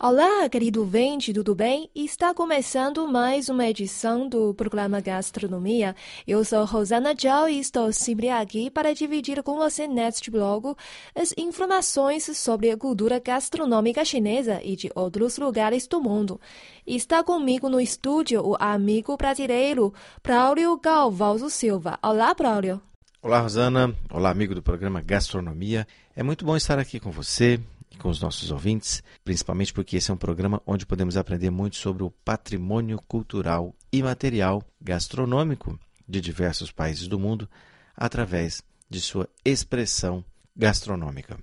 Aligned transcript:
Olá, 0.00 0.48
querido 0.48 0.84
vente, 0.84 1.32
tudo 1.32 1.56
bem? 1.56 1.90
Está 1.92 2.32
começando 2.32 3.08
mais 3.08 3.48
uma 3.48 3.66
edição 3.66 4.28
do 4.28 4.54
programa 4.54 5.00
Gastronomia. 5.00 5.92
Eu 6.24 6.44
sou 6.44 6.64
Rosana 6.64 7.12
Zhao 7.20 7.48
e 7.48 7.58
estou 7.58 7.92
sempre 7.92 8.28
aqui 8.28 8.70
para 8.70 8.94
dividir 8.94 9.42
com 9.42 9.56
você 9.56 9.88
neste 9.88 10.30
blog 10.30 10.76
as 11.16 11.34
informações 11.36 12.30
sobre 12.38 12.70
a 12.70 12.76
cultura 12.76 13.18
gastronômica 13.18 14.04
chinesa 14.04 14.60
e 14.62 14.76
de 14.76 14.88
outros 14.94 15.36
lugares 15.36 15.88
do 15.88 16.00
mundo. 16.00 16.40
Está 16.86 17.24
comigo 17.24 17.68
no 17.68 17.80
estúdio 17.80 18.40
o 18.46 18.56
amigo 18.60 19.16
brasileiro 19.16 19.92
Braulio 20.22 20.78
Galvaldo 20.78 21.50
Silva. 21.50 21.98
Olá, 22.00 22.32
Braulio. 22.34 22.80
Olá, 23.20 23.40
Rosana. 23.40 23.92
Olá, 24.12 24.30
amigo 24.30 24.54
do 24.54 24.62
programa 24.62 25.00
Gastronomia. 25.00 25.88
É 26.14 26.22
muito 26.22 26.44
bom 26.44 26.56
estar 26.56 26.78
aqui 26.78 27.00
com 27.00 27.10
você 27.10 27.60
com 27.98 28.08
os 28.08 28.20
nossos 28.20 28.50
ouvintes, 28.50 29.02
principalmente 29.24 29.72
porque 29.72 29.96
esse 29.96 30.10
é 30.10 30.14
um 30.14 30.18
programa 30.18 30.62
onde 30.66 30.86
podemos 30.86 31.16
aprender 31.16 31.50
muito 31.50 31.76
sobre 31.76 32.02
o 32.02 32.10
patrimônio 32.10 33.00
cultural 33.06 33.74
e 33.92 34.02
material 34.02 34.62
gastronômico 34.80 35.78
de 36.08 36.20
diversos 36.20 36.70
países 36.70 37.08
do 37.08 37.18
mundo 37.18 37.48
através 37.96 38.62
de 38.88 39.00
sua 39.00 39.28
expressão 39.44 40.24
gastronômica. 40.56 41.38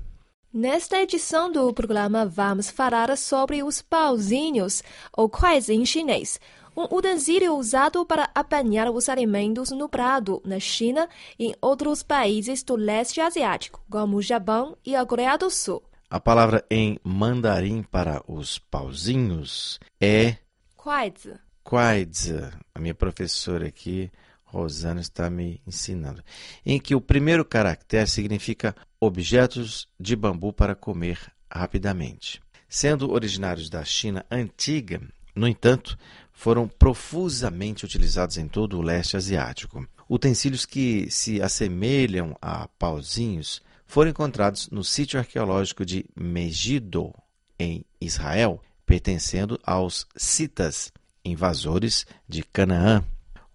Nesta 0.51 1.01
edição 1.01 1.51
do 1.51 1.73
programa, 1.73 2.25
vamos 2.25 2.69
falar 2.69 3.15
sobre 3.17 3.61
os 3.61 3.81
pauzinhos, 3.81 4.81
ou 5.11 5.27
quais 5.27 5.67
em 5.67 5.85
chinês, 5.85 6.39
um 6.75 6.83
utensílio 6.95 7.55
usado 7.55 8.05
para 8.05 8.29
apanhar 8.33 8.89
os 8.89 9.07
alimentos 9.09 9.71
no 9.71 9.87
prado 9.87 10.41
na 10.45 10.59
China 10.59 11.09
e 11.37 11.47
em 11.47 11.55
outros 11.61 12.03
países 12.03 12.63
do 12.63 12.75
leste 12.75 13.21
asiático, 13.21 13.81
como 13.89 14.17
o 14.17 14.21
Japão 14.21 14.77
e 14.85 14.95
a 14.95 15.05
Coreia 15.05 15.37
do 15.37 15.49
Sul. 15.49 15.83
A 16.15 16.19
palavra 16.21 16.65
em 16.71 16.97
mandarim 17.03 17.83
para 17.83 18.23
os 18.25 18.57
pauzinhos 18.57 19.81
é 19.99 20.37
Quaizi. 20.77 21.33
Quaizi. 21.61 22.39
A 22.73 22.79
minha 22.79 22.95
professora 22.95 23.67
aqui, 23.67 24.09
Rosana, 24.45 25.01
está 25.01 25.29
me 25.29 25.59
ensinando. 25.67 26.23
Em 26.65 26.79
que 26.79 26.95
o 26.95 27.01
primeiro 27.01 27.43
caractere 27.43 28.09
significa 28.09 28.73
objetos 28.97 29.89
de 29.99 30.15
bambu 30.15 30.53
para 30.53 30.73
comer 30.73 31.19
rapidamente. 31.51 32.41
Sendo 32.69 33.11
originários 33.11 33.69
da 33.69 33.83
China 33.83 34.25
antiga, 34.31 35.01
no 35.35 35.45
entanto, 35.45 35.97
foram 36.31 36.65
profusamente 36.65 37.83
utilizados 37.83 38.37
em 38.37 38.47
todo 38.47 38.79
o 38.79 38.81
leste 38.81 39.17
asiático. 39.17 39.85
Utensílios 40.09 40.65
que 40.65 41.11
se 41.11 41.41
assemelham 41.41 42.37
a 42.41 42.69
pauzinhos 42.79 43.61
foram 43.85 44.11
encontrados 44.11 44.69
no 44.69 44.83
sítio 44.83 45.19
arqueológico 45.19 45.85
de 45.85 46.05
Megiddo, 46.15 47.13
em 47.57 47.85
Israel, 47.99 48.61
pertencendo 48.85 49.59
aos 49.63 50.05
citas, 50.15 50.91
invasores 51.23 52.05
de 52.27 52.43
Canaã. 52.43 53.03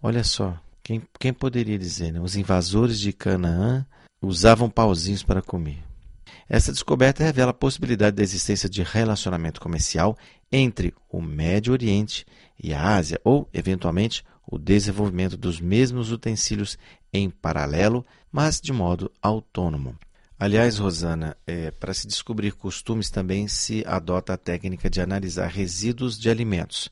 Olha 0.01 0.23
só, 0.23 0.59
quem, 0.83 1.01
quem 1.19 1.31
poderia 1.31 1.77
dizer, 1.77 2.11
né? 2.11 2.19
Os 2.19 2.35
invasores 2.35 2.99
de 2.99 3.13
Canaã 3.13 3.85
usavam 4.21 4.69
pauzinhos 4.69 5.23
para 5.23 5.41
comer. 5.41 5.83
Essa 6.49 6.71
descoberta 6.71 7.23
revela 7.23 7.51
a 7.51 7.53
possibilidade 7.53 8.17
da 8.17 8.23
existência 8.23 8.67
de 8.67 8.83
relacionamento 8.83 9.61
comercial 9.61 10.17
entre 10.51 10.93
o 11.09 11.21
Médio 11.21 11.71
Oriente 11.71 12.25
e 12.61 12.73
a 12.73 12.95
Ásia, 12.95 13.21
ou, 13.23 13.47
eventualmente, 13.53 14.23
o 14.45 14.57
desenvolvimento 14.57 15.37
dos 15.37 15.61
mesmos 15.61 16.11
utensílios 16.11 16.77
em 17.13 17.29
paralelo, 17.29 18.05
mas 18.31 18.59
de 18.59 18.73
modo 18.73 19.09
autônomo. 19.21 19.97
Aliás, 20.41 20.79
Rosana, 20.79 21.37
é, 21.45 21.69
para 21.69 21.93
se 21.93 22.07
descobrir 22.07 22.53
costumes 22.53 23.11
também 23.11 23.47
se 23.47 23.83
adota 23.85 24.33
a 24.33 24.37
técnica 24.37 24.89
de 24.89 24.99
analisar 24.99 25.47
resíduos 25.47 26.17
de 26.17 26.31
alimentos 26.31 26.89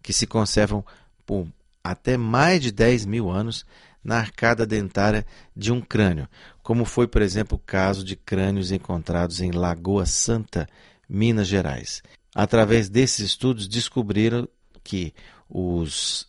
que 0.00 0.12
se 0.12 0.24
conservam 0.24 0.84
por 1.26 1.48
até 1.82 2.16
mais 2.16 2.62
de 2.62 2.70
10 2.70 3.06
mil 3.06 3.28
anos 3.28 3.66
na 4.04 4.18
arcada 4.18 4.64
dentária 4.64 5.26
de 5.56 5.72
um 5.72 5.80
crânio, 5.80 6.28
como 6.62 6.84
foi, 6.84 7.08
por 7.08 7.22
exemplo, 7.22 7.56
o 7.56 7.66
caso 7.66 8.04
de 8.04 8.14
crânios 8.14 8.70
encontrados 8.70 9.40
em 9.40 9.50
Lagoa 9.50 10.06
Santa, 10.06 10.68
Minas 11.08 11.48
Gerais. 11.48 12.04
Através 12.32 12.88
desses 12.88 13.18
estudos, 13.18 13.66
descobriram 13.66 14.48
que 14.84 15.12
os, 15.50 16.28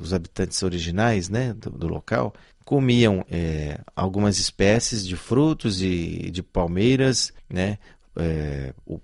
os 0.00 0.12
habitantes 0.12 0.62
originais 0.62 1.28
né, 1.28 1.54
do, 1.54 1.70
do 1.70 1.88
local 1.88 2.34
comiam 2.64 3.24
é, 3.30 3.78
algumas 3.94 4.38
espécies 4.38 5.06
de 5.06 5.16
frutos 5.16 5.82
e 5.82 6.30
de 6.30 6.42
palmeiras, 6.42 7.32
né? 7.48 7.78
É, 8.16 8.72
o, 8.86 9.00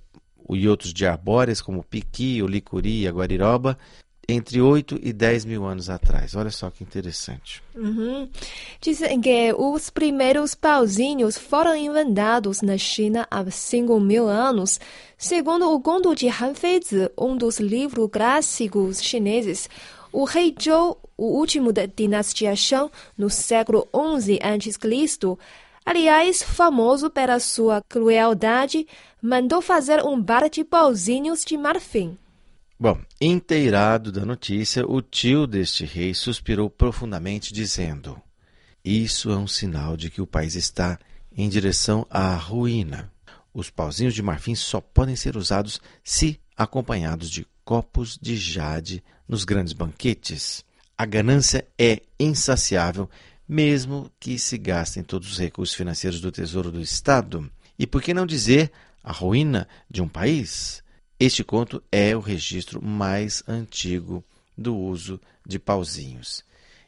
e 0.52 0.68
outros 0.68 0.92
de 0.92 1.06
arbóreas, 1.06 1.60
como 1.60 1.80
o 1.80 1.84
piqui, 1.84 2.42
o 2.42 2.46
licuri 2.46 3.06
a 3.06 3.12
guariroba, 3.12 3.78
entre 4.28 4.60
8 4.60 4.98
e 5.02 5.12
10 5.12 5.44
mil 5.44 5.64
anos 5.64 5.90
atrás. 5.90 6.34
Olha 6.34 6.50
só 6.50 6.70
que 6.70 6.84
interessante. 6.84 7.62
Uhum. 7.74 8.28
Dizem 8.80 9.20
que 9.20 9.52
os 9.56 9.90
primeiros 9.90 10.54
pauzinhos 10.54 11.36
foram 11.36 11.74
inventados 11.74 12.62
na 12.62 12.78
China 12.78 13.26
há 13.30 13.48
5 13.48 13.98
mil 14.00 14.28
anos. 14.28 14.80
Segundo 15.18 15.70
o 15.70 15.80
conto 15.80 16.14
de 16.14 16.28
Han 16.28 16.54
Feizi, 16.54 17.10
um 17.18 17.36
dos 17.36 17.58
livros 17.58 18.08
clássicos 18.10 19.02
chineses, 19.02 19.68
o 20.12 20.24
rei 20.24 20.54
Zhou, 20.60 21.00
o 21.16 21.38
último 21.38 21.72
da 21.72 21.86
dinastia 21.86 22.54
Shang, 22.56 22.90
no 23.16 23.30
século 23.30 23.88
XI 24.20 24.38
a.C., 24.42 25.36
aliás, 25.84 26.42
famoso 26.42 27.10
pela 27.10 27.38
sua 27.40 27.82
crueldade, 27.88 28.86
mandou 29.22 29.60
fazer 29.60 30.04
um 30.04 30.20
bar 30.20 30.48
de 30.48 30.64
pauzinhos 30.64 31.44
de 31.44 31.56
marfim. 31.56 32.16
Bom, 32.78 32.98
inteirado 33.20 34.10
da 34.10 34.24
notícia, 34.24 34.86
o 34.86 35.02
tio 35.02 35.46
deste 35.46 35.84
rei 35.84 36.14
suspirou 36.14 36.70
profundamente, 36.70 37.52
dizendo: 37.52 38.20
Isso 38.82 39.30
é 39.30 39.36
um 39.36 39.46
sinal 39.46 39.96
de 39.96 40.10
que 40.10 40.22
o 40.22 40.26
país 40.26 40.54
está 40.54 40.98
em 41.36 41.48
direção 41.48 42.06
à 42.08 42.34
ruína. 42.34 43.12
Os 43.52 43.68
pauzinhos 43.68 44.14
de 44.14 44.22
marfim 44.22 44.54
só 44.54 44.80
podem 44.80 45.14
ser 45.14 45.36
usados 45.36 45.80
se 46.02 46.40
acompanhados 46.56 47.30
de 47.30 47.46
copos 47.70 48.18
de 48.20 48.34
jade 48.36 49.00
nos 49.28 49.44
grandes 49.44 49.72
banquetes. 49.72 50.64
A 50.98 51.06
ganância 51.06 51.64
é 51.78 52.02
insaciável, 52.18 53.08
mesmo 53.48 54.10
que 54.18 54.40
se 54.40 54.58
gastem 54.58 55.04
todos 55.04 55.30
os 55.30 55.38
recursos 55.38 55.76
financeiros 55.76 56.20
do 56.20 56.32
Tesouro 56.32 56.72
do 56.72 56.80
Estado. 56.80 57.48
E 57.78 57.86
por 57.86 58.02
que 58.02 58.12
não 58.12 58.26
dizer 58.26 58.72
a 59.04 59.12
ruína 59.12 59.68
de 59.88 60.02
um 60.02 60.08
país? 60.08 60.82
Este 61.16 61.44
conto 61.44 61.80
é 61.92 62.16
o 62.16 62.18
registro 62.18 62.84
mais 62.84 63.40
antigo 63.46 64.24
do 64.58 64.76
uso 64.76 65.20
de 65.46 65.60
pauzinhos. 65.60 66.42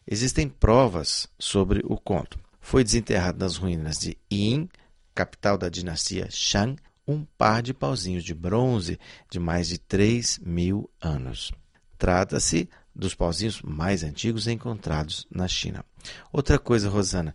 Existem 0.04 0.48
provas 0.48 1.28
sobre 1.38 1.80
o 1.84 1.96
conto. 1.96 2.40
Foi 2.60 2.82
desenterrado 2.82 3.38
nas 3.38 3.54
ruínas 3.54 4.00
de 4.00 4.18
Yin, 4.32 4.68
capital 5.14 5.56
da 5.56 5.68
dinastia 5.68 6.26
Shang, 6.28 6.74
um 7.12 7.26
par 7.36 7.62
de 7.62 7.74
pauzinhos 7.74 8.24
de 8.24 8.34
bronze 8.34 8.98
de 9.30 9.38
mais 9.38 9.68
de 9.68 9.78
3 9.78 10.40
mil 10.44 10.90
anos. 11.00 11.52
Trata-se 11.98 12.68
dos 12.94 13.14
pauzinhos 13.14 13.62
mais 13.62 14.02
antigos 14.02 14.46
encontrados 14.46 15.26
na 15.30 15.48
China. 15.48 15.84
Outra 16.32 16.58
coisa, 16.58 16.88
Rosana, 16.88 17.34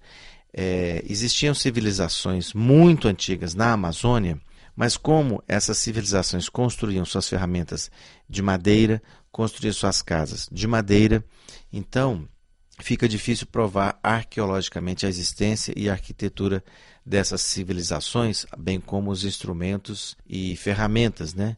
é, 0.54 1.04
existiam 1.08 1.54
civilizações 1.54 2.54
muito 2.54 3.08
antigas 3.08 3.54
na 3.54 3.74
Amazônia, 3.74 4.40
mas 4.76 4.96
como 4.98 5.44
essas 5.48 5.78
civilizações 5.78 6.50
construíam 6.50 7.06
suas 7.06 7.28
ferramentas 7.28 7.90
de 8.30 8.42
madeira, 8.42 9.02
construíam 9.32 9.74
suas 9.74 10.02
casas 10.02 10.48
de 10.52 10.68
madeira, 10.68 11.24
então 11.72 12.28
fica 12.80 13.08
difícil 13.08 13.48
provar 13.48 14.00
arqueologicamente 14.04 15.06
a 15.06 15.10
existência 15.10 15.74
e 15.76 15.90
a 15.90 15.94
arquitetura 15.94 16.64
dessas 17.08 17.42
civilizações, 17.42 18.46
bem 18.58 18.82
como 18.82 19.10
os 19.10 19.24
instrumentos 19.24 20.18
e 20.28 20.58
ferramentas 20.58 21.34
né, 21.34 21.56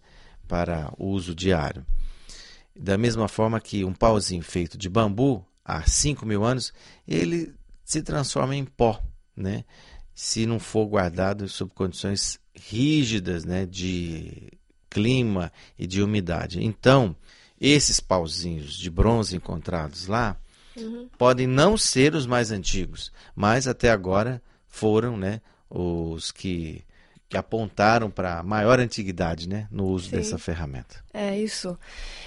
para 0.47 0.93
o 0.95 1.07
uso 1.07 1.33
diário. 1.33 1.83
Da 2.75 2.99
mesma 2.99 3.27
forma 3.27 3.59
que 3.59 3.83
um 3.83 3.93
pauzinho 3.93 4.43
feito 4.43 4.77
de 4.77 4.87
bambu 4.87 5.43
há 5.65 5.81
5 5.81 6.23
mil 6.23 6.43
anos, 6.43 6.71
ele 7.07 7.51
se 7.83 8.03
transforma 8.03 8.55
em 8.55 8.63
pó, 8.63 9.01
né? 9.35 9.65
se 10.13 10.45
não 10.45 10.59
for 10.59 10.85
guardado 10.85 11.47
sob 11.47 11.71
condições 11.73 12.39
rígidas 12.53 13.43
né? 13.43 13.65
de 13.65 14.51
clima 14.87 15.51
e 15.77 15.87
de 15.87 16.03
umidade. 16.03 16.63
Então, 16.63 17.15
esses 17.59 17.99
pauzinhos 17.99 18.77
de 18.77 18.89
bronze 18.89 19.35
encontrados 19.35 20.05
lá, 20.05 20.37
Uhum. 20.77 21.09
Podem 21.17 21.45
não 21.45 21.77
ser 21.77 22.15
os 22.15 22.25
mais 22.25 22.51
antigos, 22.51 23.11
mas 23.35 23.67
até 23.67 23.91
agora 23.91 24.41
foram 24.69 25.17
né, 25.17 25.41
os 25.69 26.31
que 26.31 26.83
que 27.29 27.37
apontaram 27.37 28.09
para 28.09 28.39
a 28.39 28.43
maior 28.43 28.79
antiguidade 28.79 29.47
né, 29.47 29.67
no 29.69 29.85
uso 29.85 30.09
Sim. 30.09 30.15
dessa 30.15 30.39
ferramenta. 30.39 31.05
É 31.13 31.39
isso. 31.39 31.77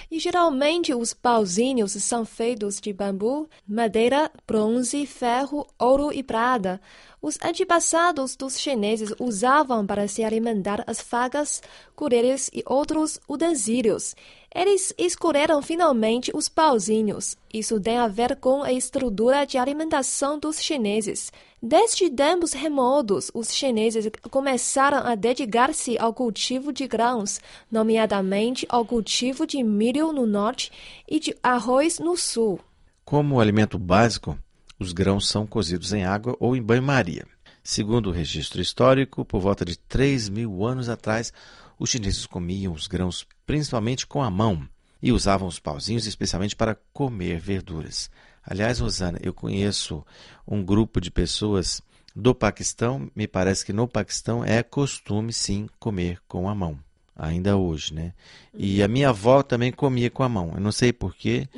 E 0.09 0.21
geralmente 0.21 0.95
os 0.95 1.13
pauzinhos 1.13 1.91
são 1.93 2.25
feitos 2.25 2.81
de 2.81 2.93
bambu, 2.93 3.49
madeira, 3.67 4.31
bronze, 4.47 5.05
ferro, 5.05 5.67
ouro 5.77 6.13
e 6.13 6.23
prata. 6.23 6.81
Os 7.23 7.39
antepassados 7.41 8.35
dos 8.35 8.59
chineses 8.59 9.15
usavam 9.17 9.87
para 9.87 10.09
se 10.09 10.25
alimentar 10.25 10.83
as 10.89 11.01
facas, 11.01 11.63
colheres 11.95 12.51
e 12.53 12.65
outros 12.67 13.21
utensílios. 13.29 14.17
Eles 14.53 14.93
escolheram 14.99 15.63
finalmente 15.63 16.33
os 16.35 16.49
pauzinhos. 16.49 17.37
Isso 17.55 17.81
tem 17.81 17.97
a 17.97 18.09
ver 18.09 18.35
com 18.35 18.65
a 18.65 18.73
estrutura 18.73 19.47
de 19.47 19.57
alimentação 19.57 20.37
dos 20.37 20.61
chineses. 20.61 21.31
Desde 21.63 22.11
tempos 22.11 22.55
remotos, 22.55 23.31
os 23.33 23.55
chineses 23.55 24.11
começaram 24.29 25.07
a 25.07 25.15
dedicar-se 25.15 25.97
ao 25.97 26.13
cultivo 26.13 26.73
de 26.73 26.89
grãos, 26.89 27.41
nomeadamente 27.71 28.67
ao 28.69 28.85
cultivo 28.85 29.47
de 29.47 29.63
milho 29.63 30.13
no 30.13 30.27
norte 30.27 30.73
e 31.09 31.21
de 31.21 31.37
arroz 31.41 32.01
no 32.01 32.17
sul. 32.17 32.59
Como 33.05 33.41
alimento 33.41 33.79
básico, 33.79 34.37
os 34.83 34.93
grãos 34.93 35.29
são 35.29 35.47
cozidos 35.47 35.93
em 35.93 36.05
água 36.05 36.37
ou 36.41 36.57
em 36.57 36.63
banho-maria. 36.63 37.25
Segundo 37.63 38.09
o 38.09 38.13
registro 38.13 38.61
histórico, 38.61 39.25
por 39.25 39.41
volta 39.41 39.65
de 39.65 39.79
3 39.79 40.29
mil 40.29 40.67
anos 40.67 40.89
atrás, 40.89 41.33
os 41.79 41.91
chineses 41.91 42.27
comiam 42.27 42.73
os 42.73 42.89
grãos 42.89 43.27
principalmente 43.47 44.07
com 44.07 44.23
a 44.23 44.31
mão 44.31 44.69
e 45.01 45.13
usavam 45.13 45.47
os 45.47 45.61
pauzinhos 45.61 46.07
especialmente 46.07 46.57
para 46.57 46.77
comer 46.93 47.39
verduras. 47.39 48.11
Aliás, 48.45 48.81
Rosana, 48.81 49.19
eu 49.23 49.33
conheço 49.33 50.05
um 50.47 50.65
grupo 50.65 51.01
de 51.01 51.11
pessoas 51.11 51.81
do 52.15 52.35
Paquistão, 52.35 53.09
me 53.15 53.29
parece 53.29 53.65
que 53.65 53.73
no 53.73 53.87
Paquistão 53.87 54.45
é 54.45 54.63
costume 54.63 55.33
sim 55.33 55.69
comer 55.79 56.19
com 56.27 56.49
a 56.49 56.55
mão, 56.55 56.77
ainda 57.17 57.57
hoje, 57.57 57.95
né? 57.95 58.13
E 58.53 58.83
a 58.83 58.89
minha 58.89 59.11
avó 59.11 59.43
também 59.43 59.71
comia 59.71 60.11
com 60.11 60.25
a 60.25 60.29
mão. 60.29 60.53
Eu 60.55 60.61
não 60.61 60.73
sei 60.73 60.93
porquê, 60.93 61.49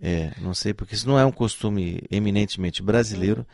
é, 0.00 0.32
não 0.40 0.54
sei 0.54 0.72
porque 0.72 0.94
isso 0.94 1.08
não 1.08 1.18
é 1.18 1.24
um 1.24 1.32
costume 1.32 2.02
eminentemente 2.10 2.82
brasileiro, 2.82 3.46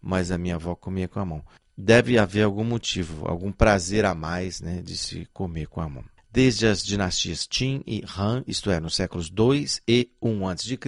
mas 0.00 0.30
a 0.30 0.36
minha 0.36 0.56
avó 0.56 0.74
comia 0.74 1.08
com 1.08 1.18
a 1.18 1.24
mão. 1.24 1.42
Deve 1.76 2.18
haver 2.18 2.42
algum 2.42 2.62
motivo, 2.62 3.26
algum 3.26 3.50
prazer 3.50 4.04
a 4.04 4.14
mais, 4.14 4.60
né, 4.60 4.82
de 4.82 4.96
se 4.96 5.26
comer 5.32 5.66
com 5.66 5.80
a 5.80 5.88
mão. 5.88 6.04
Desde 6.30 6.66
as 6.66 6.84
dinastias 6.84 7.46
Qin 7.46 7.82
e 7.86 8.04
Han, 8.16 8.44
isto 8.46 8.70
é, 8.70 8.78
nos 8.78 8.94
séculos 8.94 9.30
2 9.30 9.82
e 9.88 10.10
1 10.20 10.48
a.C., 10.48 10.78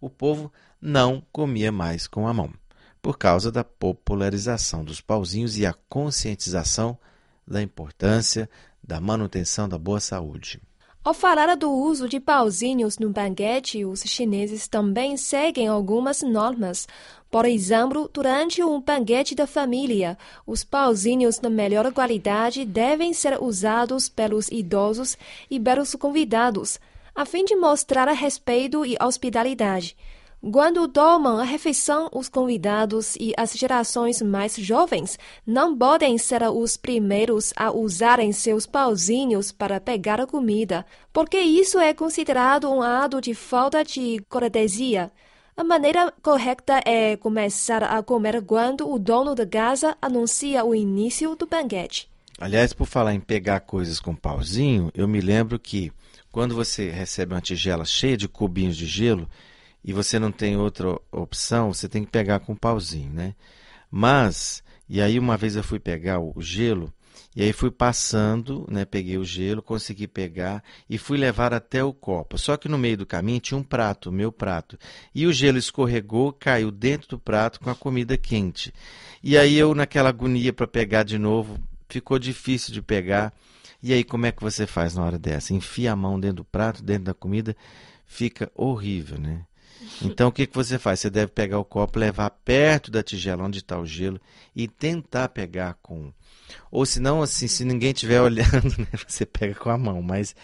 o 0.00 0.08
povo 0.08 0.52
não 0.80 1.22
comia 1.32 1.72
mais 1.72 2.06
com 2.06 2.26
a 2.28 2.32
mão, 2.32 2.52
por 3.02 3.18
causa 3.18 3.50
da 3.50 3.64
popularização 3.64 4.84
dos 4.84 5.00
pauzinhos 5.00 5.58
e 5.58 5.66
a 5.66 5.74
conscientização 5.88 6.96
da 7.46 7.60
importância 7.60 8.48
da 8.82 9.00
manutenção 9.00 9.68
da 9.68 9.78
boa 9.78 10.00
saúde. 10.00 10.60
Ao 11.02 11.14
falar 11.14 11.56
do 11.56 11.72
uso 11.72 12.06
de 12.06 12.20
pauzinhos 12.20 12.98
no 12.98 13.08
banquete, 13.08 13.86
os 13.86 14.02
chineses 14.02 14.68
também 14.68 15.16
seguem 15.16 15.66
algumas 15.66 16.20
normas. 16.20 16.86
Por 17.30 17.46
exemplo, 17.46 18.10
durante 18.12 18.62
um 18.62 18.78
banquete 18.82 19.34
da 19.34 19.46
família, 19.46 20.18
os 20.46 20.62
pauzinhos 20.62 21.38
de 21.38 21.48
melhor 21.48 21.90
qualidade 21.90 22.66
devem 22.66 23.14
ser 23.14 23.42
usados 23.42 24.10
pelos 24.10 24.48
idosos 24.48 25.16
e 25.50 25.58
pelos 25.58 25.94
convidados, 25.94 26.78
a 27.14 27.24
fim 27.24 27.46
de 27.46 27.56
mostrar 27.56 28.12
respeito 28.12 28.84
e 28.84 28.94
hospitalidade. 29.00 29.96
Quando 30.42 30.88
tomam 30.88 31.36
a 31.36 31.44
refeição, 31.44 32.08
os 32.14 32.26
convidados 32.26 33.14
e 33.20 33.34
as 33.36 33.52
gerações 33.52 34.22
mais 34.22 34.56
jovens 34.56 35.18
não 35.46 35.76
podem 35.76 36.16
ser 36.16 36.42
os 36.44 36.78
primeiros 36.78 37.52
a 37.54 37.70
usarem 37.70 38.32
seus 38.32 38.64
pauzinhos 38.64 39.52
para 39.52 39.78
pegar 39.78 40.18
a 40.18 40.26
comida, 40.26 40.86
porque 41.12 41.38
isso 41.38 41.78
é 41.78 41.92
considerado 41.92 42.70
um 42.70 42.80
ato 42.80 43.20
de 43.20 43.34
falta 43.34 43.84
de 43.84 44.18
cortesia. 44.30 45.12
A 45.54 45.62
maneira 45.62 46.10
correta 46.22 46.80
é 46.86 47.18
começar 47.18 47.84
a 47.84 48.02
comer 48.02 48.42
quando 48.42 48.90
o 48.90 48.98
dono 48.98 49.34
da 49.34 49.46
casa 49.46 49.94
anuncia 50.00 50.64
o 50.64 50.74
início 50.74 51.36
do 51.36 51.46
banquete. 51.46 52.08
Aliás, 52.38 52.72
por 52.72 52.86
falar 52.86 53.12
em 53.12 53.20
pegar 53.20 53.60
coisas 53.60 54.00
com 54.00 54.16
pauzinho, 54.16 54.90
eu 54.94 55.06
me 55.06 55.20
lembro 55.20 55.58
que 55.58 55.92
quando 56.32 56.54
você 56.54 56.88
recebe 56.88 57.34
uma 57.34 57.42
tigela 57.42 57.84
cheia 57.84 58.16
de 58.16 58.26
cubinhos 58.26 58.74
de 58.74 58.86
gelo, 58.86 59.28
e 59.84 59.92
você 59.92 60.18
não 60.18 60.30
tem 60.30 60.56
outra 60.56 60.98
opção, 61.10 61.72
você 61.72 61.88
tem 61.88 62.04
que 62.04 62.10
pegar 62.10 62.40
com 62.40 62.52
um 62.52 62.56
pauzinho, 62.56 63.12
né? 63.12 63.34
Mas, 63.90 64.62
e 64.88 65.00
aí 65.00 65.18
uma 65.18 65.36
vez 65.36 65.56
eu 65.56 65.64
fui 65.64 65.78
pegar 65.78 66.20
o 66.20 66.34
gelo, 66.40 66.92
e 67.34 67.42
aí 67.42 67.52
fui 67.52 67.70
passando, 67.70 68.66
né? 68.68 68.84
Peguei 68.84 69.16
o 69.16 69.24
gelo, 69.24 69.62
consegui 69.62 70.08
pegar 70.08 70.64
e 70.88 70.98
fui 70.98 71.16
levar 71.16 71.54
até 71.54 71.82
o 71.82 71.92
copo. 71.92 72.36
Só 72.36 72.56
que 72.56 72.68
no 72.68 72.76
meio 72.76 72.96
do 72.96 73.06
caminho 73.06 73.38
tinha 73.38 73.58
um 73.58 73.62
prato, 73.62 74.10
meu 74.10 74.32
prato. 74.32 74.76
E 75.14 75.26
o 75.26 75.32
gelo 75.32 75.56
escorregou, 75.56 76.32
caiu 76.32 76.72
dentro 76.72 77.10
do 77.10 77.18
prato 77.18 77.60
com 77.60 77.70
a 77.70 77.74
comida 77.74 78.16
quente. 78.16 78.74
E 79.22 79.38
aí 79.38 79.56
eu, 79.56 79.74
naquela 79.74 80.08
agonia 80.08 80.52
para 80.52 80.66
pegar 80.66 81.04
de 81.04 81.18
novo, 81.18 81.56
ficou 81.88 82.18
difícil 82.18 82.72
de 82.72 82.82
pegar. 82.82 83.32
E 83.82 83.92
aí, 83.92 84.02
como 84.02 84.26
é 84.26 84.32
que 84.32 84.42
você 84.42 84.66
faz 84.66 84.96
na 84.96 85.04
hora 85.04 85.18
dessa? 85.18 85.54
Enfia 85.54 85.92
a 85.92 85.96
mão 85.96 86.18
dentro 86.18 86.38
do 86.38 86.44
prato, 86.44 86.82
dentro 86.82 87.04
da 87.04 87.14
comida, 87.14 87.56
fica 88.06 88.50
horrível, 88.54 89.18
né? 89.18 89.46
Então, 90.02 90.28
o 90.28 90.32
que, 90.32 90.46
que 90.46 90.54
você 90.54 90.78
faz? 90.78 91.00
Você 91.00 91.10
deve 91.10 91.32
pegar 91.32 91.58
o 91.58 91.64
copo, 91.64 91.98
levar 91.98 92.30
perto 92.30 92.90
da 92.90 93.02
tigela 93.02 93.44
onde 93.44 93.58
está 93.58 93.78
o 93.78 93.86
gelo 93.86 94.20
e 94.54 94.66
tentar 94.66 95.28
pegar 95.28 95.76
com. 95.82 96.12
Ou 96.70 96.86
se 96.86 97.00
não, 97.00 97.22
assim, 97.22 97.46
se 97.46 97.64
ninguém 97.64 97.90
estiver 97.90 98.20
olhando, 98.22 98.78
né, 98.78 98.86
você 99.06 99.26
pega 99.26 99.54
com 99.54 99.70
a 99.70 99.78
mão. 99.78 100.02
Mas, 100.02 100.34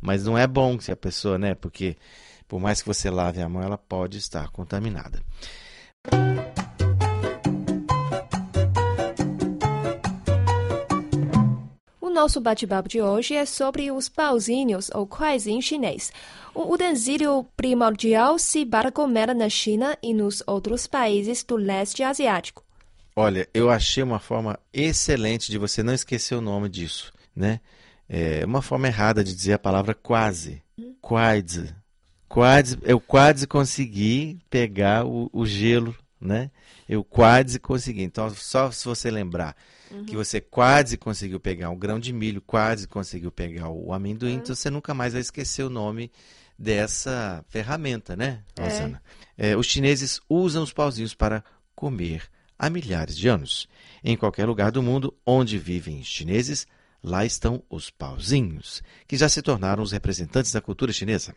mas 0.00 0.24
não 0.24 0.36
é 0.36 0.46
bom 0.46 0.78
se 0.80 0.92
a 0.92 0.96
pessoa, 0.96 1.38
né? 1.38 1.54
Porque 1.54 1.96
por 2.48 2.60
mais 2.60 2.80
que 2.80 2.88
você 2.88 3.10
lave 3.10 3.40
a 3.40 3.48
mão, 3.48 3.62
ela 3.62 3.78
pode 3.78 4.18
estar 4.18 4.48
contaminada. 4.50 5.20
Nosso 12.16 12.40
bate-papo 12.40 12.88
de 12.88 13.02
hoje 13.02 13.34
é 13.34 13.44
sobre 13.44 13.90
os 13.92 14.08
pauzinhos 14.08 14.90
ou 14.94 15.06
quais 15.06 15.46
em 15.46 15.60
chinês, 15.60 16.10
um 16.54 16.62
utensílio 16.62 17.44
primordial 17.54 18.38
se 18.38 18.64
para 18.64 18.90
comer 18.90 19.34
na 19.34 19.50
China 19.50 19.98
e 20.02 20.14
nos 20.14 20.42
outros 20.46 20.86
países 20.86 21.44
do 21.44 21.56
leste 21.56 22.02
asiático. 22.02 22.64
Olha, 23.14 23.46
eu 23.52 23.68
achei 23.68 24.02
uma 24.02 24.18
forma 24.18 24.58
excelente 24.72 25.50
de 25.50 25.58
você 25.58 25.82
não 25.82 25.92
esquecer 25.92 26.34
o 26.34 26.40
nome 26.40 26.70
disso, 26.70 27.12
né? 27.34 27.60
É 28.08 28.46
uma 28.46 28.62
forma 28.62 28.86
errada 28.86 29.22
de 29.22 29.34
dizer 29.34 29.52
a 29.52 29.58
palavra 29.58 29.94
quase. 29.94 30.62
Quase. 31.02 31.74
Quase, 32.26 32.78
eu 32.82 32.98
quase 32.98 33.46
consegui 33.46 34.38
pegar 34.48 35.04
o, 35.04 35.28
o 35.34 35.44
gelo, 35.44 35.94
né? 36.20 36.50
Eu 36.88 37.04
quase 37.04 37.58
consegui. 37.58 38.02
Então, 38.02 38.28
só 38.30 38.70
se 38.70 38.84
você 38.84 39.10
lembrar 39.10 39.56
uhum. 39.90 40.04
que 40.04 40.16
você 40.16 40.40
quase 40.40 40.96
conseguiu 40.96 41.38
pegar 41.38 41.70
um 41.70 41.78
grão 41.78 41.98
de 41.98 42.12
milho, 42.12 42.40
quase 42.40 42.86
conseguiu 42.88 43.30
pegar 43.30 43.68
o 43.68 43.92
amendoim, 43.92 44.32
uhum. 44.32 44.38
então 44.38 44.54
você 44.54 44.70
nunca 44.70 44.94
mais 44.94 45.12
vai 45.12 45.20
esquecer 45.20 45.62
o 45.62 45.70
nome 45.70 46.10
dessa 46.58 47.44
ferramenta, 47.48 48.16
né, 48.16 48.42
Rosana? 48.58 49.02
É. 49.36 49.50
É, 49.50 49.56
os 49.56 49.66
chineses 49.66 50.20
usam 50.28 50.62
os 50.62 50.72
pauzinhos 50.72 51.14
para 51.14 51.44
comer 51.74 52.22
há 52.58 52.70
milhares 52.70 53.16
de 53.16 53.28
anos. 53.28 53.68
Em 54.02 54.16
qualquer 54.16 54.46
lugar 54.46 54.70
do 54.70 54.82
mundo 54.82 55.14
onde 55.26 55.58
vivem 55.58 56.02
chineses, 56.02 56.66
lá 57.02 57.24
estão 57.24 57.62
os 57.68 57.90
pauzinhos, 57.90 58.82
que 59.06 59.16
já 59.16 59.28
se 59.28 59.42
tornaram 59.42 59.82
os 59.82 59.92
representantes 59.92 60.52
da 60.52 60.60
cultura 60.60 60.92
chinesa. 60.92 61.34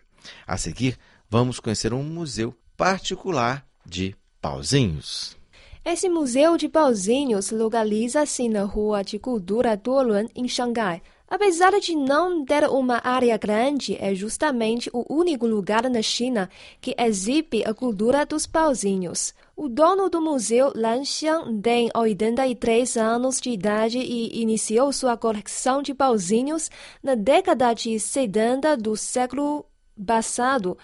A 0.47 0.57
seguir, 0.57 0.97
vamos 1.29 1.59
conhecer 1.59 1.93
um 1.93 2.03
museu 2.03 2.57
particular 2.77 3.67
de 3.85 4.15
pauzinhos. 4.41 5.37
Esse 5.83 6.09
museu 6.09 6.57
de 6.57 6.67
pauzinhos 6.67 7.51
localiza-se 7.51 8.49
na 8.49 8.63
Rua 8.63 9.03
de 9.03 9.17
Cultura 9.17 9.75
Duolun, 9.75 10.27
em 10.35 10.47
Xangai. 10.47 11.01
Apesar 11.27 11.71
de 11.79 11.95
não 11.95 12.43
ter 12.43 12.67
uma 12.67 12.99
área 13.03 13.37
grande, 13.37 13.95
é 13.99 14.15
justamente 14.15 14.89
o 14.91 15.05
único 15.07 15.45
lugar 15.45 15.87
na 15.87 16.01
China 16.01 16.49
que 16.81 16.95
exibe 16.97 17.63
a 17.63 17.73
cultura 17.73 18.25
dos 18.25 18.47
pauzinhos. 18.47 19.33
O 19.55 19.69
dono 19.69 20.09
do 20.09 20.19
museu, 20.19 20.71
Lan 20.75 21.03
Xiang, 21.03 21.61
tem 21.61 21.91
83 21.95 22.97
anos 22.97 23.39
de 23.39 23.51
idade 23.51 23.99
e 23.99 24.41
iniciou 24.41 24.91
sua 24.91 25.15
coleção 25.17 25.83
de 25.83 25.93
pauzinhos 25.93 26.69
na 27.03 27.13
década 27.13 27.73
de 27.73 27.99
70 27.99 28.75
do 28.77 28.97
século 28.97 29.65
passado. 30.03 30.77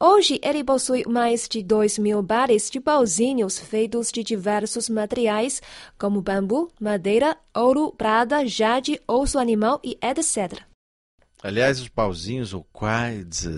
Hoje, 0.00 0.40
ele 0.42 0.64
possui 0.64 1.04
mais 1.06 1.48
de 1.48 1.62
2 1.62 1.98
mil 1.98 2.22
bares 2.22 2.70
de 2.70 2.80
pauzinhos 2.80 3.58
feitos 3.58 4.10
de 4.10 4.24
diversos 4.24 4.88
materiais, 4.88 5.60
como 5.98 6.20
bambu, 6.22 6.70
madeira, 6.80 7.36
ouro, 7.54 7.92
prata, 7.92 8.46
jade, 8.46 9.00
osso 9.06 9.38
animal 9.38 9.80
e 9.84 9.98
etc. 10.02 10.62
Aliás, 11.42 11.80
os 11.80 11.88
pauzinhos, 11.88 12.54
ou 12.54 12.64
quads, 12.72 13.48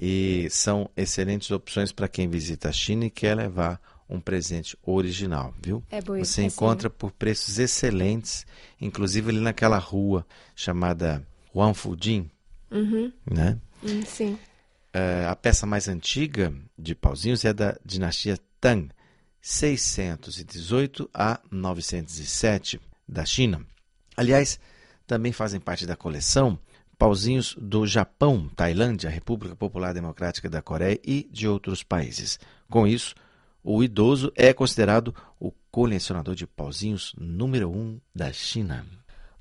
e 0.00 0.48
são 0.50 0.88
excelentes 0.96 1.50
opções 1.50 1.92
para 1.92 2.08
quem 2.08 2.28
visita 2.28 2.68
a 2.68 2.72
China 2.72 3.06
e 3.06 3.10
quer 3.10 3.36
levar 3.36 3.80
um 4.08 4.20
presente 4.20 4.76
original, 4.82 5.52
viu? 5.62 5.82
É 5.90 6.00
bom, 6.00 6.16
Você 6.16 6.42
é 6.42 6.44
encontra 6.46 6.88
por 6.88 7.12
preços 7.12 7.58
excelentes, 7.58 8.46
inclusive 8.80 9.30
ali 9.30 9.40
naquela 9.40 9.78
rua 9.78 10.26
chamada 10.56 11.26
Wanfujin, 11.54 12.30
Uhum, 12.70 13.12
né? 13.30 13.58
hum, 13.82 14.02
sim. 14.06 14.38
É, 14.98 15.26
a 15.26 15.36
peça 15.36 15.64
mais 15.64 15.86
antiga 15.86 16.52
de 16.76 16.92
pauzinhos 16.92 17.44
é 17.44 17.52
da 17.52 17.78
dinastia 17.84 18.36
Tang, 18.60 18.88
618 19.40 21.08
a 21.14 21.40
907 21.48 22.80
da 23.08 23.24
China. 23.24 23.64
Aliás, 24.16 24.58
também 25.06 25.30
fazem 25.30 25.60
parte 25.60 25.86
da 25.86 25.94
coleção 25.94 26.58
pauzinhos 26.98 27.54
do 27.60 27.86
Japão, 27.86 28.50
Tailândia, 28.56 29.08
República 29.08 29.54
Popular 29.54 29.94
Democrática 29.94 30.50
da 30.50 30.60
Coreia 30.60 30.98
e 31.04 31.28
de 31.30 31.46
outros 31.46 31.84
países. 31.84 32.40
Com 32.68 32.84
isso, 32.84 33.14
o 33.62 33.84
idoso 33.84 34.32
é 34.34 34.52
considerado 34.52 35.14
o 35.38 35.52
colecionador 35.70 36.34
de 36.34 36.44
pauzinhos 36.44 37.14
número 37.16 37.70
um 37.70 38.00
da 38.12 38.32
China. 38.32 38.84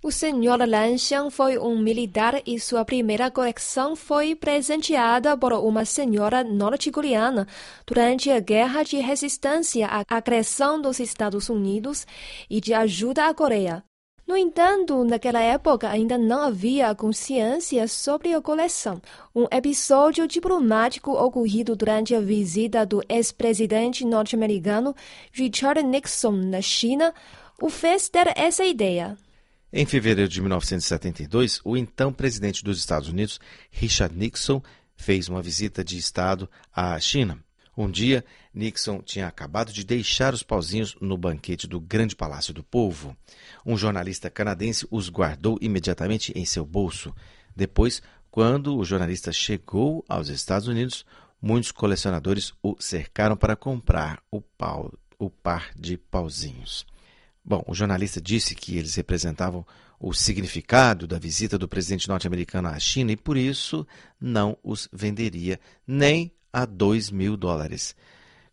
O 0.04 0.12
senhor 0.12 0.60
Lan 0.60 0.96
Xiang 0.96 1.32
foi 1.32 1.58
um 1.58 1.80
militar 1.80 2.40
e 2.46 2.60
sua 2.60 2.86
primeira 2.86 3.32
coleção 3.32 3.96
foi 3.96 4.36
presenteada 4.36 5.36
por 5.36 5.52
uma 5.54 5.86
senhora 5.86 6.44
norte-coreana 6.44 7.48
durante 7.86 8.30
a 8.30 8.40
Guerra 8.40 8.84
de 8.84 8.98
Resistência 8.98 9.88
à 9.88 10.04
agressão 10.08 10.80
dos 10.80 11.00
Estados 11.00 11.50
Unidos 11.50 12.06
e 12.48 12.62
de 12.62 12.76
ajuda 12.76 13.26
à 13.26 13.34
Coreia. 13.34 13.84
No 14.28 14.38
entanto, 14.38 15.04
naquela 15.04 15.42
época 15.42 15.90
ainda 15.90 16.16
não 16.16 16.42
havia 16.44 16.94
consciência 16.94 17.88
sobre 17.88 18.36
a 18.36 18.42
coleção. 18.42 19.02
Um 19.34 19.46
episódio 19.50 20.28
diplomático 20.28 21.12
ocorrido 21.12 21.76
durante 21.76 22.14
a 22.14 22.20
visita 22.20 22.86
do 22.86 23.02
ex-presidente 23.10 24.06
norte-americano 24.06 24.96
Richard 25.32 25.82
Nixon 25.82 26.34
na 26.34 26.62
China 26.62 27.14
o 27.60 27.68
fez 27.68 28.08
ter 28.10 28.32
essa 28.38 28.64
ideia. 28.64 29.18
Em 29.72 29.86
fevereiro 29.86 30.30
de 30.30 30.40
1972, 30.40 31.60
o 31.64 31.76
então 31.76 32.14
presidente 32.14 32.64
dos 32.64 32.80
Estados 32.80 33.10
Unidos, 33.10 33.38
Richard 33.70 34.16
Nixon, 34.16 34.64
fez 34.96 35.28
uma 35.28 35.42
visita 35.42 35.84
de 35.84 35.98
Estado 35.98 36.50
à 36.74 36.98
China. 37.02 37.38
Um 37.76 37.92
dia, 37.92 38.24
Nixon 38.54 39.02
tinha 39.02 39.28
acabado 39.28 39.74
de 39.74 39.84
deixar 39.84 40.34
os 40.34 40.42
pauzinhos 40.42 40.96
no 41.02 41.18
banquete 41.18 41.68
do 41.68 41.82
Grande 41.82 42.16
Palácio 42.16 42.54
do 42.54 42.64
Povo. 42.64 43.16
Um 43.66 43.78
jornalista 43.78 44.30
canadense 44.30 44.88
os 44.90 45.10
guardou 45.10 45.60
imediatamente 45.62 46.32
em 46.34 46.46
seu 46.46 46.66
bolso. 46.66 47.14
Depois, 47.54 48.02
quando 48.32 48.78
o 48.78 48.86
jornalista 48.86 49.34
chegou 49.34 50.04
aos 50.08 50.30
Estados 50.30 50.70
Unidos, 50.70 51.06
muitos 51.42 51.74
colecionadores 51.74 52.54
o 52.64 52.76
cercaram 52.80 53.36
para 53.36 53.56
comprar 53.56 54.24
o, 54.32 54.40
pau, 54.40 54.94
o 55.20 55.30
par 55.30 55.72
de 55.76 55.98
pauzinhos. 55.98 56.86
Bom, 57.50 57.64
o 57.66 57.74
jornalista 57.74 58.20
disse 58.20 58.54
que 58.54 58.78
eles 58.78 58.96
representavam 58.96 59.66
o 59.98 60.14
significado 60.14 61.08
da 61.08 61.18
visita 61.18 61.58
do 61.58 61.66
presidente 61.66 62.10
norte-americano 62.10 62.68
à 62.68 62.78
China 62.78 63.14
e 63.14 63.16
por 63.16 63.38
isso 63.38 63.88
não 64.20 64.58
os 64.62 64.90
venderia 64.92 65.58
nem 65.88 66.30
a 66.52 66.66
2 66.66 67.10
mil 67.10 67.38
dólares. 67.38 67.96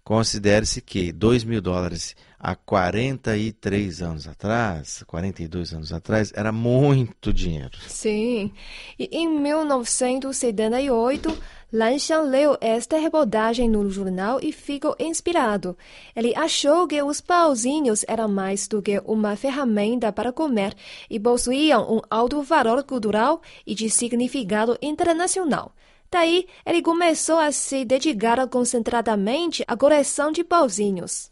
Considere-se 0.04 0.80
que 0.82 1.10
2 1.10 1.44
mil 1.44 1.62
dólares 1.62 2.14
há 2.38 2.54
43 2.54 4.02
anos 4.02 4.28
atrás, 4.28 5.02
42 5.06 5.72
anos 5.72 5.94
atrás, 5.94 6.30
era 6.36 6.52
muito 6.52 7.32
dinheiro. 7.32 7.78
Sim. 7.88 8.52
E 8.98 9.08
em 9.10 9.26
1978, 9.26 11.34
Lan 11.72 11.96
leu 12.28 12.58
esta 12.60 12.98
reportagem 12.98 13.70
no 13.70 13.90
jornal 13.90 14.38
e 14.42 14.52
ficou 14.52 14.94
inspirado. 15.00 15.74
Ele 16.14 16.36
achou 16.36 16.86
que 16.86 17.02
os 17.02 17.22
pauzinhos 17.22 18.04
eram 18.06 18.28
mais 18.28 18.68
do 18.68 18.82
que 18.82 19.00
uma 19.06 19.36
ferramenta 19.36 20.12
para 20.12 20.32
comer 20.32 20.74
e 21.08 21.18
possuíam 21.18 21.90
um 21.90 22.02
alto 22.10 22.42
valor 22.42 22.84
cultural 22.84 23.40
e 23.66 23.74
de 23.74 23.88
significado 23.88 24.76
internacional. 24.82 25.72
Daí, 26.14 26.46
ele 26.64 26.80
começou 26.80 27.40
a 27.40 27.50
se 27.50 27.84
dedicar 27.84 28.46
concentradamente 28.46 29.64
à 29.66 29.76
coleção 29.76 30.30
de 30.30 30.44
pauzinhos. 30.44 31.28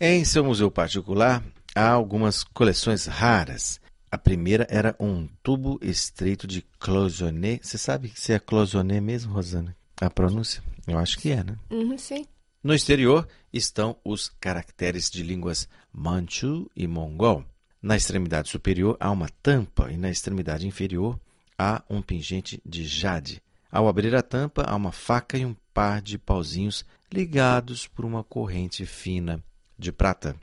Em 0.00 0.24
seu 0.24 0.44
museu 0.44 0.70
particular, 0.70 1.42
há 1.74 1.90
algumas 1.90 2.44
coleções 2.44 3.06
raras. 3.06 3.80
A 4.08 4.16
primeira 4.16 4.64
era 4.70 4.94
um 5.00 5.26
tubo 5.42 5.76
estreito 5.82 6.46
de 6.46 6.62
cloisonné. 6.78 7.58
Você 7.60 7.76
sabe 7.76 8.12
se 8.14 8.32
é 8.32 8.38
cloisonné 8.38 9.00
mesmo, 9.00 9.32
Rosana? 9.34 9.76
A 10.00 10.08
pronúncia? 10.08 10.62
Eu 10.86 11.00
acho 11.00 11.18
que 11.18 11.32
é, 11.32 11.42
né? 11.42 11.58
Uhum, 11.68 11.98
sim. 11.98 12.24
No 12.62 12.72
exterior 12.72 13.26
estão 13.52 13.96
os 14.04 14.28
caracteres 14.40 15.10
de 15.10 15.24
línguas 15.24 15.68
manchu 15.92 16.70
e 16.76 16.86
mongol. 16.86 17.44
Na 17.82 17.96
extremidade 17.96 18.50
superior 18.50 18.96
há 19.00 19.10
uma 19.10 19.28
tampa 19.42 19.90
e 19.90 19.96
na 19.96 20.10
extremidade 20.10 20.64
inferior 20.64 21.18
há 21.58 21.82
um 21.90 22.00
pingente 22.00 22.62
de 22.64 22.84
jade. 22.84 23.42
Ao 23.72 23.88
abrir 23.88 24.14
a 24.14 24.20
tampa, 24.20 24.64
há 24.64 24.76
uma 24.76 24.92
faca 24.92 25.38
e 25.38 25.46
um 25.46 25.56
par 25.72 26.02
de 26.02 26.18
pauzinhos 26.18 26.84
ligados 27.10 27.86
por 27.86 28.04
uma 28.04 28.22
corrente 28.22 28.84
fina 28.84 29.42
de 29.78 29.90
prata. 29.90 30.36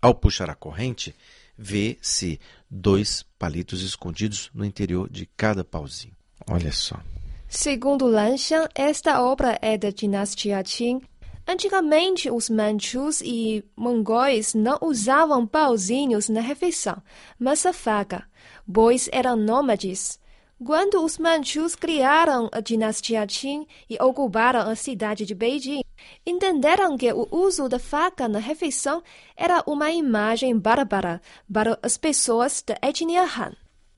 Ao 0.00 0.14
puxar 0.14 0.48
a 0.48 0.54
corrente, 0.54 1.12
vê-se 1.56 2.38
dois 2.70 3.26
palitos 3.36 3.82
escondidos 3.82 4.48
no 4.54 4.64
interior 4.64 5.10
de 5.10 5.26
cada 5.36 5.64
pauzinho. 5.64 6.14
Olha 6.48 6.70
só. 6.70 7.00
Segundo 7.48 8.06
Lan 8.06 8.36
Xiang, 8.36 8.68
esta 8.76 9.24
obra 9.24 9.58
é 9.60 9.76
da 9.76 9.90
dinastia 9.90 10.62
Qing. 10.62 11.00
Antigamente, 11.48 12.30
os 12.30 12.48
manchus 12.48 13.20
e 13.22 13.64
mongóis 13.74 14.54
não 14.54 14.78
usavam 14.82 15.44
pauzinhos 15.44 16.28
na 16.28 16.40
refeição, 16.40 17.02
mas 17.38 17.66
a 17.66 17.72
faca, 17.72 18.24
pois 18.72 19.08
eram 19.10 19.34
nômades. 19.34 20.20
Quando 20.64 21.04
os 21.04 21.18
manchus 21.18 21.76
criaram 21.76 22.48
a 22.50 22.58
dinastia 22.58 23.24
Qing 23.28 23.64
e 23.88 23.96
ocuparam 24.02 24.68
a 24.68 24.74
cidade 24.74 25.24
de 25.24 25.32
Beijing, 25.32 25.84
entenderam 26.26 26.98
que 26.98 27.12
o 27.12 27.28
uso 27.30 27.68
da 27.68 27.78
faca 27.78 28.26
na 28.26 28.40
refeição 28.40 29.00
era 29.36 29.62
uma 29.68 29.92
imagem 29.92 30.58
bárbara 30.58 31.22
para 31.52 31.78
as 31.80 31.96
pessoas 31.96 32.60
da 32.66 32.76
etnia 32.82 33.22
Han. 33.22 33.52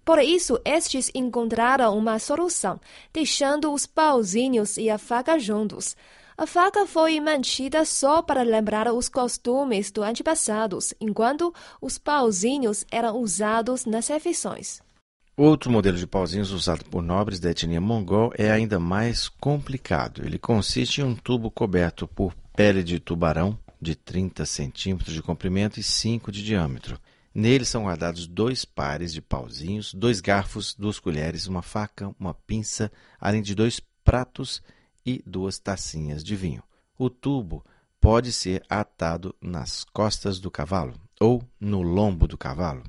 Por 0.05 0.19
isso, 0.19 0.61
estes 0.63 1.11
encontraram 1.15 1.97
uma 1.97 2.19
solução, 2.19 2.79
deixando 3.11 3.73
os 3.73 3.87
pauzinhos 3.87 4.77
e 4.77 4.91
a 4.91 4.99
faca 4.99 5.39
juntos. 5.39 5.97
A 6.37 6.47
faca 6.47 6.87
foi 6.87 7.19
mantida 7.21 7.87
só 7.87 8.21
para 8.21 8.43
lembrar 8.43 8.93
os 8.93 9.09
costumes 9.09 9.91
do 9.91 10.03
antepassados, 10.03 10.93
enquanto 11.01 11.55
os 11.81 11.97
pauzinhos 11.97 12.85
eram 12.91 13.17
usados 13.17 13.87
nas 13.87 14.09
refeições. 14.09 14.83
Outro 15.37 15.71
modelo 15.71 15.97
de 15.97 16.07
pauzinhos 16.07 16.51
usado 16.51 16.85
por 16.85 17.03
nobres 17.03 17.41
da 17.41 17.51
etnia 17.51 17.81
mongol 17.81 18.33
é 18.37 18.51
ainda 18.51 18.79
mais 18.79 19.29
complicado. 19.29 20.23
Ele 20.25 20.39
consiste 20.39 21.01
em 21.01 21.05
um 21.05 21.15
tubo 21.15 21.51
coberto 21.51 22.07
por 22.07 22.35
pele 22.55 22.83
de 22.83 23.01
tubarão 23.01 23.59
de 23.81 23.95
30 23.95 24.45
centímetros 24.45 25.15
de 25.15 25.23
comprimento 25.23 25.81
e 25.81 25.83
5 25.83 26.31
de 26.31 26.45
diâmetro. 26.45 27.01
Nele 27.35 27.65
são 27.65 27.85
guardados 27.85 28.27
dois 28.27 28.65
pares 28.65 29.13
de 29.13 29.23
pauzinhos, 29.23 29.95
dois 29.95 30.21
garfos, 30.21 30.75
duas 30.75 30.99
colheres, 30.99 31.47
uma 31.47 31.63
faca, 31.63 32.15
uma 32.19 32.35
pinça, 32.35 32.91
além 33.21 33.41
de 33.41 33.55
dois 33.55 33.81
pratos 34.05 34.61
e 35.07 35.23
duas 35.25 35.59
tacinhas 35.59 36.25
de 36.25 36.35
vinho. 36.35 36.63
O 36.99 37.09
tubo 37.09 37.65
pode 38.01 38.33
ser 38.33 38.63
atado 38.69 39.35
nas 39.41 39.85
costas 39.85 40.41
do 40.41 40.51
cavalo 40.51 40.95
ou 41.21 41.43
no 41.59 41.83
lombo 41.83 42.27
do 42.27 42.37
cavalo. 42.37 42.83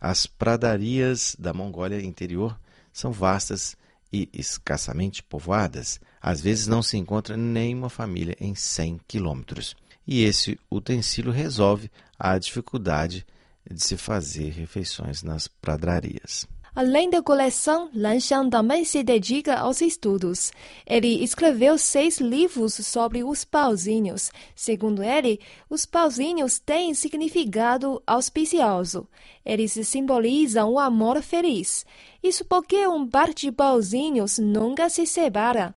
As 0.00 0.26
pradarias 0.26 1.36
da 1.38 1.52
Mongólia 1.52 2.00
interior 2.02 2.58
são 2.92 3.12
vastas 3.12 3.76
e 4.12 4.28
escassamente 4.32 5.22
povoadas. 5.22 6.00
Às 6.20 6.40
vezes 6.40 6.66
não 6.66 6.82
se 6.82 6.96
encontra 6.96 7.36
nenhuma 7.36 7.88
família 7.88 8.36
em 8.40 8.54
100 8.54 9.00
quilômetros. 9.06 9.76
E 10.06 10.22
esse 10.22 10.58
utensílio 10.70 11.32
resolve 11.32 11.90
a 12.18 12.38
dificuldade 12.38 13.26
de 13.68 13.82
se 13.82 13.96
fazer 13.96 14.50
refeições 14.50 15.22
nas 15.22 15.48
pradarias. 15.48 16.46
Além 16.76 17.08
da 17.08 17.22
coleção, 17.22 17.88
Lan 17.94 18.20
Xiang 18.20 18.50
também 18.50 18.84
se 18.84 19.02
dedica 19.02 19.54
aos 19.54 19.80
estudos. 19.80 20.52
Ele 20.86 21.24
escreveu 21.24 21.78
seis 21.78 22.18
livros 22.20 22.74
sobre 22.74 23.24
os 23.24 23.46
pauzinhos. 23.46 24.30
Segundo 24.54 25.02
ele, 25.02 25.40
os 25.70 25.86
pauzinhos 25.86 26.58
têm 26.58 26.92
significado 26.92 28.02
auspicioso. 28.06 29.08
Eles 29.42 29.72
simbolizam 29.88 30.70
o 30.72 30.78
amor 30.78 31.22
feliz. 31.22 31.86
Isso 32.22 32.44
porque 32.44 32.86
um 32.86 33.08
par 33.08 33.32
de 33.32 33.50
pauzinhos 33.50 34.38
nunca 34.38 34.90
se 34.90 35.06
separa. 35.06 35.74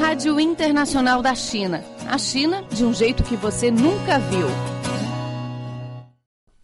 Rádio 0.00 0.40
Internacional 0.40 1.20
da 1.20 1.34
China. 1.34 1.84
A 2.08 2.16
China 2.16 2.62
de 2.72 2.82
um 2.82 2.94
jeito 2.94 3.22
que 3.22 3.36
você 3.36 3.70
nunca 3.70 4.18
viu. 4.18 4.73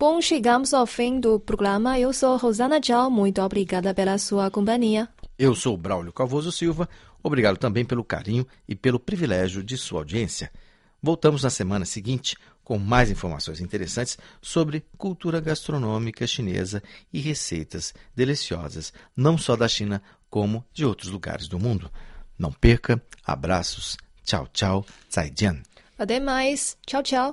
Bom, 0.00 0.18
chegamos 0.18 0.72
ao 0.72 0.86
fim 0.86 1.20
do 1.20 1.38
programa. 1.38 2.00
Eu 2.00 2.10
sou 2.14 2.34
Rosana 2.38 2.80
Tchau. 2.80 3.10
Muito 3.10 3.42
obrigada 3.42 3.92
pela 3.92 4.16
sua 4.16 4.50
companhia. 4.50 5.06
Eu 5.38 5.54
sou 5.54 5.76
Braulio 5.76 6.10
Calvoso 6.10 6.50
Silva. 6.50 6.88
Obrigado 7.22 7.58
também 7.58 7.84
pelo 7.84 8.02
carinho 8.02 8.46
e 8.66 8.74
pelo 8.74 8.98
privilégio 8.98 9.62
de 9.62 9.76
sua 9.76 10.00
audiência. 10.00 10.50
Voltamos 11.02 11.42
na 11.42 11.50
semana 11.50 11.84
seguinte 11.84 12.34
com 12.64 12.78
mais 12.78 13.10
informações 13.10 13.60
interessantes 13.60 14.16
sobre 14.40 14.86
cultura 14.96 15.38
gastronômica 15.38 16.26
chinesa 16.26 16.82
e 17.12 17.20
receitas 17.20 17.92
deliciosas, 18.16 18.94
não 19.14 19.36
só 19.36 19.54
da 19.54 19.68
China, 19.68 20.02
como 20.30 20.64
de 20.72 20.82
outros 20.82 21.10
lugares 21.10 21.46
do 21.46 21.58
mundo. 21.58 21.90
Não 22.38 22.50
perca, 22.50 23.02
abraços, 23.22 23.98
tchau, 24.24 24.48
tchau, 24.50 24.82
zaijian. 25.14 25.60
Até 25.98 26.18
mais, 26.18 26.78
tchau, 26.86 27.02
tchau. 27.02 27.28